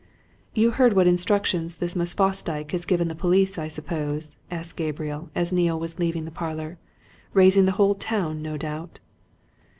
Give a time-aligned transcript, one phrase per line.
[0.55, 5.29] "You heard what instructions this Miss Fosdyke had given the police, I suppose?" asked Gabriel,
[5.35, 6.79] as Neale was leaving the parlour.
[7.35, 8.97] "Raising the whole town, no doubt?"